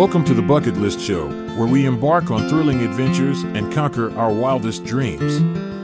[0.00, 4.32] Welcome to the Bucket List Show, where we embark on thrilling adventures and conquer our
[4.32, 5.38] wildest dreams.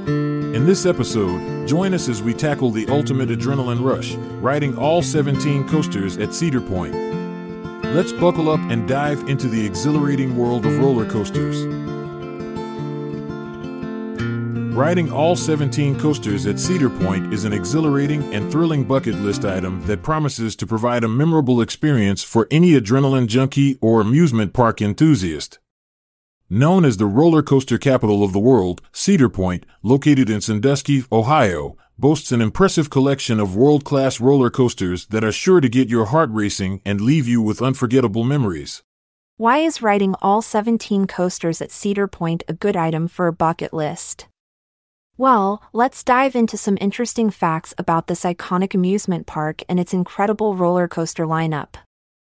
[0.06, 5.68] In this episode, join us as we tackle the ultimate adrenaline rush, riding all 17
[5.68, 6.95] coasters at Cedar Point.
[7.84, 11.64] Let's buckle up and dive into the exhilarating world of roller coasters.
[14.76, 19.80] Riding all 17 coasters at Cedar Point is an exhilarating and thrilling bucket list item
[19.86, 25.60] that promises to provide a memorable experience for any adrenaline junkie or amusement park enthusiast.
[26.51, 31.79] Known as the roller coaster capital of the world, Cedar Point, located in Sandusky, Ohio,
[31.98, 36.04] boasts an impressive collection of world class roller coasters that are sure to get your
[36.04, 38.82] heart racing and leave you with unforgettable memories.
[39.38, 43.73] Why is riding all 17 coasters at Cedar Point a good item for a bucket
[43.73, 44.26] list?
[45.18, 50.54] Well, let's dive into some interesting facts about this iconic amusement park and its incredible
[50.54, 51.76] roller coaster lineup.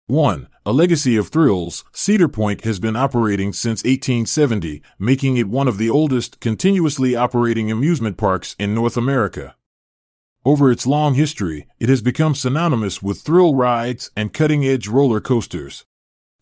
[0.06, 0.48] 1.
[0.68, 5.80] A legacy of thrills, Cedar Point has been operating since 1870, making it one of
[5.80, 9.56] the oldest continuously operating amusement parks in North America.
[10.46, 15.20] Over its long history, it has become synonymous with thrill rides and cutting edge roller
[15.20, 15.86] coasters.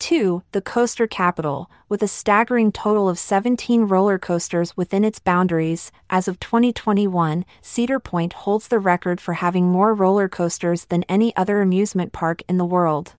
[0.00, 0.42] 2.
[0.52, 5.90] The coaster capital, with a staggering total of 17 roller coasters within its boundaries.
[6.10, 11.34] As of 2021, Cedar Point holds the record for having more roller coasters than any
[11.36, 13.14] other amusement park in the world.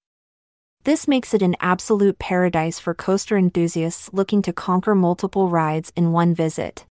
[0.83, 6.11] This makes it an absolute paradise for coaster enthusiasts looking to conquer multiple rides in
[6.11, 6.85] one visit.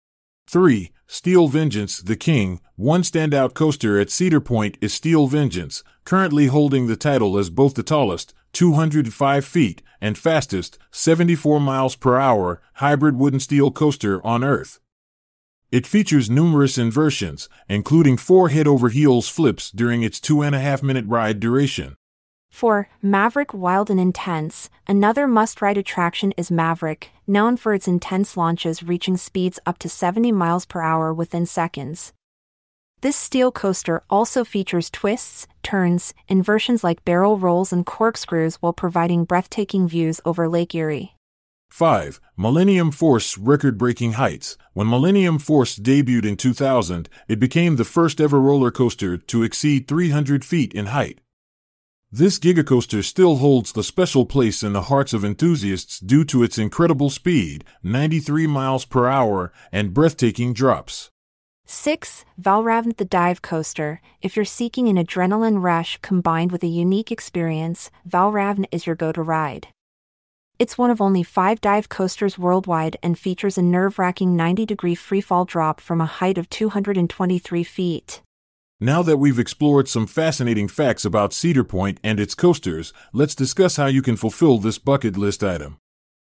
[0.48, 0.92] 3.
[1.06, 2.60] Steel Vengeance The King.
[2.76, 7.74] One standout coaster at Cedar Point is Steel Vengeance, currently holding the title as both
[7.74, 14.42] the tallest, 205 feet, and fastest, 74 miles per hour, hybrid wooden steel coaster on
[14.42, 14.80] Earth.
[15.70, 20.58] It features numerous inversions, including four head over heels flips during its two and a
[20.58, 21.96] half minute ride duration.
[22.50, 22.88] 4.
[23.00, 24.68] Maverick Wild and Intense.
[24.88, 29.88] Another must ride attraction is Maverick, known for its intense launches reaching speeds up to
[29.88, 32.12] 70 miles per hour within seconds.
[33.02, 39.24] This steel coaster also features twists, turns, inversions like barrel rolls and corkscrews while providing
[39.24, 41.16] breathtaking views over Lake Erie.
[41.70, 42.20] 5.
[42.36, 44.58] Millennium Force Record Breaking Heights.
[44.74, 49.88] When Millennium Force debuted in 2000, it became the first ever roller coaster to exceed
[49.88, 51.22] 300 feet in height.
[52.12, 56.58] This gigacoaster still holds the special place in the hearts of enthusiasts due to its
[56.58, 61.10] incredible speed, 93 miles per hour, and breathtaking drops.
[61.72, 62.24] 6.
[62.42, 64.00] Valravn the Dive Coaster.
[64.20, 69.12] If you're seeking an adrenaline rush combined with a unique experience, Valravn is your go
[69.12, 69.68] to ride.
[70.58, 74.96] It's one of only five dive coasters worldwide and features a nerve wracking 90 degree
[74.96, 78.20] freefall drop from a height of 223 feet.
[78.80, 83.76] Now that we've explored some fascinating facts about Cedar Point and its coasters, let's discuss
[83.76, 85.78] how you can fulfill this bucket list item.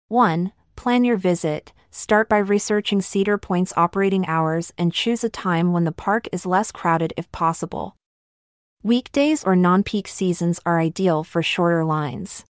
[0.08, 0.52] 1.
[0.78, 1.72] Plan your visit.
[1.90, 6.46] Start by researching Cedar Point's operating hours and choose a time when the park is
[6.46, 7.96] less crowded if possible.
[8.84, 12.44] Weekdays or non peak seasons are ideal for shorter lines.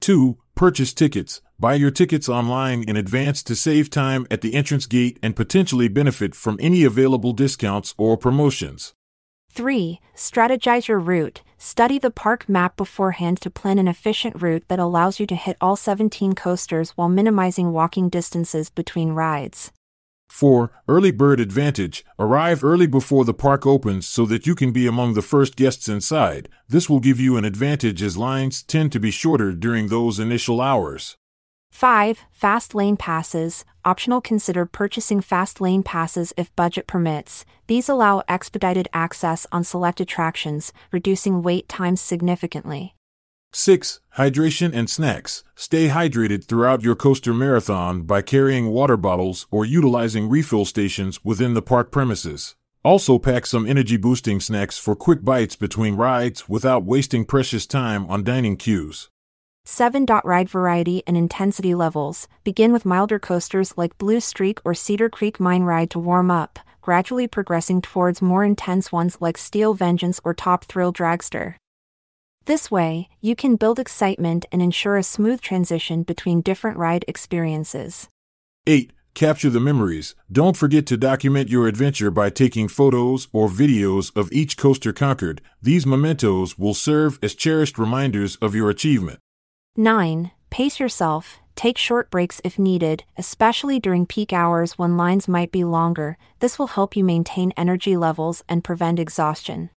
[0.00, 0.36] 2.
[0.56, 1.40] Purchase tickets.
[1.60, 5.86] Buy your tickets online in advance to save time at the entrance gate and potentially
[5.86, 8.92] benefit from any available discounts or promotions.
[9.52, 10.00] 3.
[10.16, 11.42] Strategize your route.
[11.60, 15.56] Study the park map beforehand to plan an efficient route that allows you to hit
[15.60, 19.72] all 17 coasters while minimizing walking distances between rides.
[20.28, 20.70] 4.
[20.86, 22.04] Early bird advantage.
[22.16, 25.88] Arrive early before the park opens so that you can be among the first guests
[25.88, 26.48] inside.
[26.68, 30.60] This will give you an advantage as lines tend to be shorter during those initial
[30.60, 31.16] hours.
[31.78, 32.24] 5.
[32.32, 33.64] Fast lane passes.
[33.84, 37.44] Optional consider purchasing fast lane passes if budget permits.
[37.68, 42.94] These allow expedited access on select attractions, reducing wait times significantly.
[43.52, 44.00] 6.
[44.16, 45.42] Hydration and snacks.
[45.54, 51.54] Stay hydrated throughout your coaster marathon by carrying water bottles or utilizing refill stations within
[51.54, 52.56] the park premises.
[52.84, 58.04] Also, pack some energy boosting snacks for quick bites between rides without wasting precious time
[58.10, 59.08] on dining queues.
[59.70, 60.06] 7.
[60.24, 62.26] Ride variety and intensity levels.
[62.42, 66.58] Begin with milder coasters like Blue Streak or Cedar Creek Mine Ride to warm up,
[66.80, 71.56] gradually progressing towards more intense ones like Steel Vengeance or Top Thrill Dragster.
[72.46, 78.08] This way, you can build excitement and ensure a smooth transition between different ride experiences.
[78.66, 78.90] 8.
[79.12, 80.14] Capture the memories.
[80.32, 85.42] Don't forget to document your adventure by taking photos or videos of each coaster conquered.
[85.60, 89.18] These mementos will serve as cherished reminders of your achievement.
[89.78, 90.32] 9.
[90.50, 91.38] Pace yourself.
[91.54, 96.18] Take short breaks if needed, especially during peak hours when lines might be longer.
[96.40, 99.70] This will help you maintain energy levels and prevent exhaustion.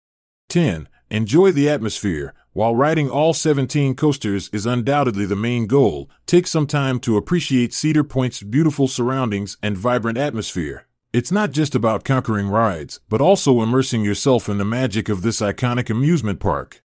[0.47, 0.87] 10.
[1.09, 2.33] Enjoy the atmosphere.
[2.53, 7.73] While riding all 17 coasters is undoubtedly the main goal, take some time to appreciate
[7.73, 10.87] Cedar Point's beautiful surroundings and vibrant atmosphere.
[11.11, 15.41] It's not just about conquering rides, but also immersing yourself in the magic of this
[15.41, 16.81] iconic amusement park.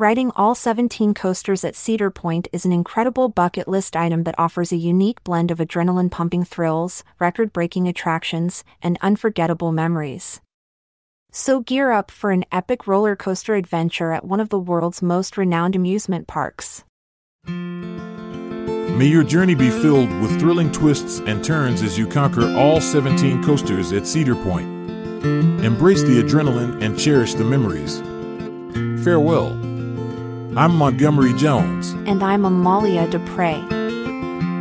[0.00, 4.70] Riding all 17 coasters at Cedar Point is an incredible bucket list item that offers
[4.70, 10.40] a unique blend of adrenaline pumping thrills, record breaking attractions, and unforgettable memories.
[11.32, 15.36] So gear up for an epic roller coaster adventure at one of the world's most
[15.36, 16.84] renowned amusement parks.
[17.48, 23.42] May your journey be filled with thrilling twists and turns as you conquer all 17
[23.42, 24.68] coasters at Cedar Point.
[25.64, 28.00] Embrace the adrenaline and cherish the memories.
[29.02, 29.57] Farewell.
[30.56, 31.92] I'm Montgomery Jones.
[32.06, 33.64] And I'm Amalia Dupre.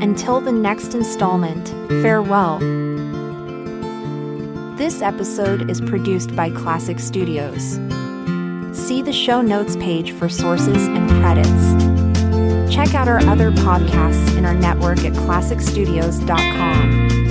[0.01, 1.69] Until the next installment,
[2.03, 2.59] farewell.
[4.77, 7.79] This episode is produced by Klassic Studios.
[8.77, 11.73] See the show notes page for sources and credits.
[12.73, 17.26] Check out our other podcasts in our network at klassicstudios.com.